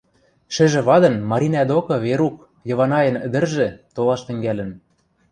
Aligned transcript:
Шӹжӹ 0.53 0.81
вадын 0.89 1.15
Маринӓ 1.29 1.63
докы 1.69 1.95
Верук, 2.03 2.37
Йыванайын 2.69 3.15
ӹдӹржӹ, 3.25 3.67
толаш 3.95 4.21
тӹнгӓлӹн. 4.27 4.71